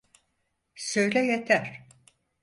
[0.75, 1.87] Söyle yeter.